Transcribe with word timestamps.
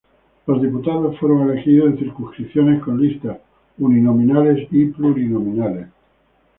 Los 0.47 0.59
diputados 0.63 1.19
fueron 1.19 1.47
elegidos 1.51 1.91
en 1.91 1.99
circunscripciones 1.99 2.81
con 2.81 2.99
listas 2.99 3.37
uninominales 3.77 4.67
y 4.71 4.85
plurinominales. 4.85 5.89